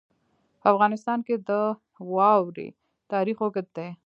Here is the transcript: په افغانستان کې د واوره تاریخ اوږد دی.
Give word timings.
په 0.61 0.65
افغانستان 0.73 1.19
کې 1.27 1.35
د 1.49 1.49
واوره 2.13 2.67
تاریخ 3.11 3.37
اوږد 3.41 3.67
دی. 3.75 3.89